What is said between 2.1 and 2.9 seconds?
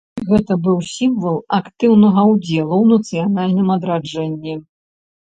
ўдзелу